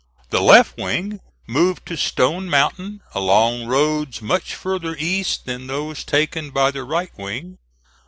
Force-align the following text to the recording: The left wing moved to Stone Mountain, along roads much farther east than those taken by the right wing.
The 0.31 0.41
left 0.41 0.77
wing 0.79 1.19
moved 1.45 1.85
to 1.85 1.95
Stone 1.95 2.49
Mountain, 2.49 3.03
along 3.13 3.67
roads 3.67 4.19
much 4.19 4.55
farther 4.55 4.95
east 4.97 5.45
than 5.45 5.67
those 5.67 6.03
taken 6.03 6.49
by 6.49 6.71
the 6.71 6.83
right 6.83 7.11
wing. 7.19 7.59